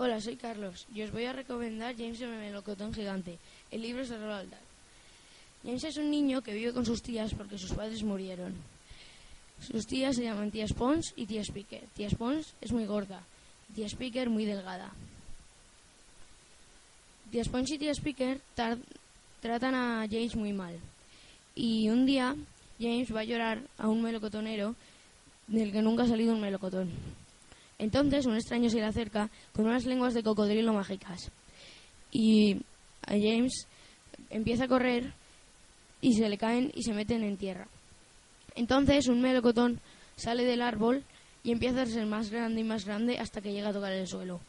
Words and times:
Hola, 0.00 0.20
soy 0.20 0.36
Carlos 0.36 0.86
y 0.94 1.02
os 1.02 1.10
voy 1.10 1.24
a 1.24 1.32
recomendar 1.32 1.96
James 1.96 2.20
el 2.20 2.28
melocotón 2.28 2.94
gigante. 2.94 3.36
El 3.72 3.82
libro 3.82 4.02
es 4.02 4.08
de 4.08 4.16
Roald 4.16 4.48
Dahl. 4.48 4.60
James 5.64 5.82
es 5.82 5.96
un 5.96 6.08
niño 6.08 6.40
que 6.40 6.54
vive 6.54 6.72
con 6.72 6.86
sus 6.86 7.02
tías 7.02 7.34
porque 7.34 7.58
sus 7.58 7.72
padres 7.72 8.04
murieron. 8.04 8.54
Sus 9.60 9.88
tías 9.88 10.14
se 10.14 10.22
llaman 10.22 10.52
tía 10.52 10.68
Spons 10.68 11.14
y 11.16 11.26
tía 11.26 11.42
Speaker. 11.42 11.82
Tía 11.96 12.08
Spons 12.10 12.54
es 12.60 12.70
muy 12.70 12.86
gorda, 12.86 13.24
y 13.70 13.72
tía 13.72 13.86
Speaker 13.88 14.30
muy 14.30 14.44
delgada. 14.44 14.92
Tía 17.32 17.42
Spons 17.42 17.72
y 17.72 17.78
tía 17.78 17.90
Speaker 17.90 18.40
tratan 19.40 19.74
a 19.74 20.06
James 20.08 20.36
muy 20.36 20.52
mal. 20.52 20.78
Y 21.56 21.88
un 21.88 22.06
día 22.06 22.36
James 22.78 23.12
va 23.12 23.22
a 23.22 23.24
llorar 23.24 23.62
a 23.78 23.88
un 23.88 24.00
melocotonero 24.00 24.76
del 25.48 25.72
que 25.72 25.82
nunca 25.82 26.04
ha 26.04 26.08
salido 26.08 26.34
un 26.34 26.40
melocotón. 26.40 26.88
Entonces 27.78 28.26
un 28.26 28.34
extraño 28.34 28.70
se 28.70 28.78
le 28.78 28.84
acerca 28.84 29.30
con 29.52 29.66
unas 29.66 29.84
lenguas 29.86 30.14
de 30.14 30.22
cocodrilo 30.22 30.72
mágicas. 30.72 31.30
Y 32.10 32.56
a 33.06 33.12
James 33.12 33.66
empieza 34.30 34.64
a 34.64 34.68
correr 34.68 35.12
y 36.00 36.14
se 36.14 36.28
le 36.28 36.38
caen 36.38 36.72
y 36.74 36.82
se 36.82 36.92
meten 36.92 37.22
en 37.22 37.36
tierra. 37.36 37.68
Entonces 38.54 39.06
un 39.08 39.20
melocotón 39.20 39.80
sale 40.16 40.44
del 40.44 40.62
árbol 40.62 41.04
y 41.44 41.52
empieza 41.52 41.82
a 41.82 41.86
ser 41.86 42.06
más 42.06 42.30
grande 42.30 42.60
y 42.60 42.64
más 42.64 42.84
grande 42.84 43.18
hasta 43.18 43.40
que 43.40 43.52
llega 43.52 43.68
a 43.68 43.72
tocar 43.72 43.92
el 43.92 44.08
suelo. 44.08 44.40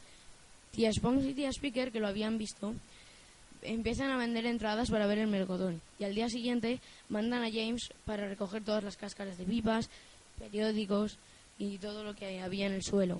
Tía 0.71 0.91
Sponge 0.91 1.29
y 1.29 1.33
tía 1.33 1.49
Speaker, 1.49 1.91
que 1.91 1.99
lo 1.99 2.07
habían 2.07 2.37
visto, 2.37 2.73
empiezan 3.61 4.09
a 4.09 4.17
vender 4.17 4.45
entradas 4.45 4.89
para 4.89 5.07
ver 5.07 5.19
el 5.19 5.27
melocotón. 5.27 5.81
Y 5.99 6.03
al 6.03 6.15
día 6.15 6.29
siguiente 6.29 6.79
mandan 7.09 7.43
a 7.43 7.51
James 7.51 7.89
para 8.05 8.27
recoger 8.27 8.63
todas 8.63 8.83
las 8.83 8.97
cáscaras 8.97 9.37
de 9.37 9.45
pipas, 9.45 9.89
periódicos 10.39 11.17
y 11.59 11.77
todo 11.77 12.03
lo 12.03 12.15
que 12.15 12.41
había 12.41 12.65
en 12.65 12.73
el 12.73 12.83
suelo. 12.83 13.19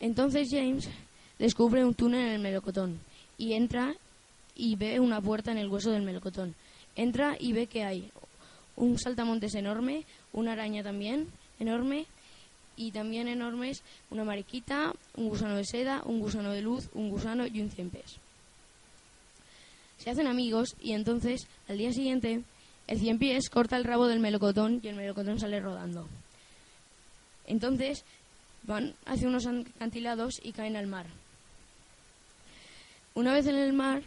Entonces 0.00 0.48
James 0.50 0.88
descubre 1.38 1.84
un 1.84 1.94
túnel 1.94 2.26
en 2.26 2.32
el 2.32 2.40
melocotón 2.40 3.00
y 3.38 3.54
entra 3.54 3.94
y 4.54 4.76
ve 4.76 5.00
una 5.00 5.20
puerta 5.20 5.52
en 5.52 5.58
el 5.58 5.68
hueso 5.68 5.90
del 5.90 6.02
melocotón. 6.02 6.54
Entra 6.96 7.36
y 7.38 7.52
ve 7.52 7.66
que 7.68 7.84
hay 7.84 8.10
un 8.76 8.98
saltamontes 8.98 9.54
enorme, 9.54 10.04
una 10.32 10.52
araña 10.52 10.82
también 10.82 11.28
enorme 11.60 12.06
y 12.76 12.92
también 12.92 13.28
enormes 13.28 13.82
una 14.10 14.24
mariquita, 14.24 14.92
un 15.16 15.28
gusano 15.28 15.56
de 15.56 15.64
seda, 15.64 16.02
un 16.04 16.20
gusano 16.20 16.52
de 16.52 16.62
luz, 16.62 16.88
un 16.94 17.10
gusano 17.10 17.46
y 17.46 17.60
un 17.60 17.70
cien 17.70 17.90
pies. 17.90 18.18
Se 19.98 20.10
hacen 20.10 20.26
amigos 20.26 20.76
y 20.80 20.92
entonces 20.92 21.46
al 21.68 21.78
día 21.78 21.92
siguiente 21.92 22.42
el 22.86 22.98
cien 22.98 23.18
pies 23.18 23.50
corta 23.50 23.76
el 23.76 23.84
rabo 23.84 24.06
del 24.06 24.20
melocotón 24.20 24.80
y 24.82 24.88
el 24.88 24.96
melocotón 24.96 25.38
sale 25.38 25.60
rodando. 25.60 26.08
Entonces 27.48 28.04
van 28.62 28.94
hacia 29.06 29.26
unos 29.26 29.46
acantilados 29.46 30.34
y 30.42 30.52
caen 30.52 30.76
al 30.76 30.86
mar. 30.86 31.06
Una 33.14 33.32
vez 33.32 33.46
en 33.46 33.56
el 33.56 33.72
mar 33.72 34.02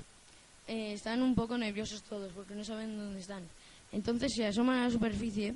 eh, 0.67 0.93
están 0.93 1.21
un 1.21 1.35
poco 1.35 1.57
nerviosos 1.57 2.03
todos 2.03 2.31
porque 2.31 2.55
no 2.55 2.63
saben 2.63 2.97
dónde 2.97 3.19
están. 3.19 3.43
Entonces 3.91 4.31
se 4.33 4.45
asoman 4.45 4.77
a 4.77 4.83
la 4.85 4.91
superficie 4.91 5.55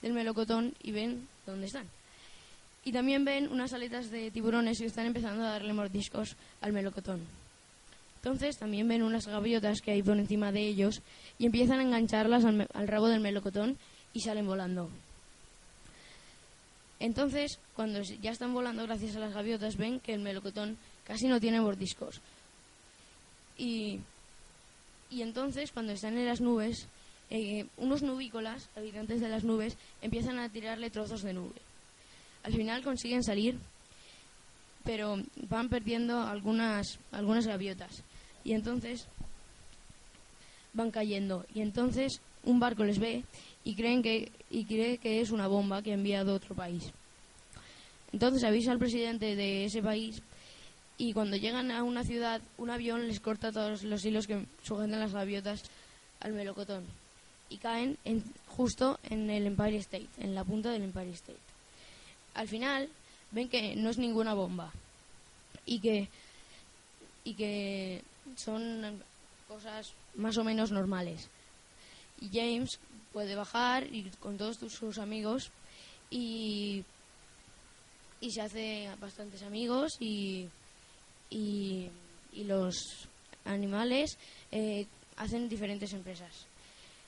del 0.00 0.14
melocotón 0.14 0.74
y 0.82 0.92
ven 0.92 1.28
dónde 1.44 1.66
están. 1.66 1.86
Y 2.84 2.92
también 2.92 3.24
ven 3.24 3.50
unas 3.50 3.72
aletas 3.72 4.10
de 4.10 4.30
tiburones 4.30 4.78
que 4.78 4.86
están 4.86 5.06
empezando 5.06 5.44
a 5.44 5.50
darle 5.50 5.72
mordiscos 5.72 6.36
al 6.60 6.72
melocotón. 6.72 7.20
Entonces 8.16 8.56
también 8.56 8.88
ven 8.88 9.02
unas 9.02 9.26
gaviotas 9.26 9.80
que 9.82 9.90
hay 9.90 10.02
por 10.02 10.16
encima 10.16 10.52
de 10.52 10.66
ellos 10.66 11.02
y 11.38 11.46
empiezan 11.46 11.80
a 11.80 11.82
engancharlas 11.82 12.44
al, 12.44 12.88
rabo 12.88 13.08
del 13.08 13.20
melocotón 13.20 13.76
y 14.14 14.20
salen 14.20 14.46
volando. 14.46 14.88
Entonces, 17.00 17.58
cuando 17.74 18.00
ya 18.02 18.30
están 18.30 18.54
volando 18.54 18.84
gracias 18.84 19.16
a 19.16 19.20
las 19.20 19.34
gaviotas, 19.34 19.76
ven 19.76 20.00
que 20.00 20.14
el 20.14 20.20
melocotón 20.20 20.78
casi 21.04 21.26
no 21.26 21.40
tiene 21.40 21.60
mordiscos. 21.60 22.20
Y, 23.58 24.00
y 25.10 25.22
entonces, 25.22 25.72
cuando 25.72 25.92
están 25.92 26.16
en 26.16 26.26
las 26.26 26.40
nubes, 26.40 26.86
eh, 27.30 27.66
unos 27.78 28.02
nubícolas, 28.02 28.68
habitantes 28.76 29.20
de 29.20 29.28
las 29.28 29.44
nubes, 29.44 29.76
empiezan 30.02 30.38
a 30.38 30.48
tirarle 30.48 30.90
trozos 30.90 31.22
de 31.22 31.32
nube. 31.32 31.54
Al 32.42 32.52
final 32.52 32.82
consiguen 32.82 33.24
salir, 33.24 33.58
pero 34.84 35.16
van 35.48 35.68
perdiendo 35.68 36.20
algunas, 36.20 36.98
algunas 37.10 37.46
gaviotas. 37.46 38.02
Y 38.44 38.52
entonces 38.52 39.06
van 40.74 40.90
cayendo. 40.90 41.46
Y 41.54 41.62
entonces 41.62 42.20
un 42.44 42.60
barco 42.60 42.84
les 42.84 42.98
ve 42.98 43.24
y 43.64 43.74
creen 43.74 44.02
que, 44.02 44.30
y 44.50 44.64
cree 44.64 44.98
que 44.98 45.20
es 45.20 45.30
una 45.30 45.46
bomba 45.48 45.82
que 45.82 45.90
ha 45.90 45.94
enviado 45.94 46.34
otro 46.34 46.54
país. 46.54 46.92
Entonces 48.12 48.44
avisa 48.44 48.70
al 48.72 48.78
presidente 48.78 49.34
de 49.36 49.64
ese 49.64 49.82
país 49.82 50.22
y 50.98 51.12
cuando 51.12 51.36
llegan 51.36 51.70
a 51.70 51.82
una 51.82 52.04
ciudad, 52.04 52.40
un 52.58 52.70
avión 52.70 53.08
les 53.08 53.18
corta 53.20 53.50
todos 53.50 53.82
los 53.82 54.04
hilos 54.04 54.26
que 54.26 54.46
sujetan 54.62 55.00
las 55.00 55.12
gaviotas 55.12 55.62
al 56.20 56.32
melocotón 56.32 56.84
y 57.50 57.56
caen 57.56 57.98
en- 58.04 58.22
justo 58.48 58.98
en 59.10 59.28
el 59.30 59.46
Empire 59.46 59.76
State, 59.78 60.08
en 60.18 60.34
la 60.34 60.44
punta 60.44 60.70
del 60.70 60.82
Empire 60.84 61.10
State. 61.10 61.38
Al 62.34 62.48
final 62.48 62.88
ven 63.32 63.48
que 63.48 63.74
no 63.76 63.90
es 63.90 63.98
ninguna 63.98 64.34
bomba 64.34 64.70
y 65.66 65.80
que 65.80 66.08
y 67.26 67.34
que 67.34 68.02
son 68.36 69.02
cosas 69.48 69.92
más 70.14 70.36
o 70.36 70.44
menos 70.44 70.70
normales. 70.70 71.28
Y 72.20 72.28
James 72.32 72.78
puede 73.12 73.34
bajar 73.34 73.84
y 73.92 74.10
con 74.20 74.36
todos 74.36 74.56
sus 74.56 74.98
amigos 74.98 75.50
y 76.10 76.84
y 78.20 78.30
se 78.30 78.40
hace 78.40 78.90
bastantes 79.00 79.42
amigos 79.42 79.92
y 80.00 80.48
y, 81.30 81.88
y 82.32 82.44
los 82.44 83.08
animales 83.44 84.18
eh, 84.50 84.86
hacen 85.16 85.48
diferentes 85.48 85.92
empresas. 85.92 86.46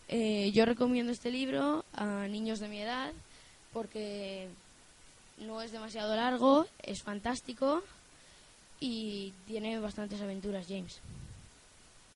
Eh, 0.09 0.51
yo 0.53 0.65
recomiendo 0.65 1.13
este 1.13 1.31
libro 1.31 1.85
a 1.93 2.29
niños 2.29 2.61
de 2.61 2.69
mi 2.69 2.81
edad 2.81 3.13
porque 3.73 4.49
no 5.39 5.61
es 5.63 5.73
demasiado 5.73 6.15
largo, 6.15 6.67
es 6.83 7.03
fantástico 7.03 7.83
y 8.81 9.33
tiene 9.47 9.79
bastantes 9.81 10.21
aventuras, 10.21 10.67
James. 10.69 11.01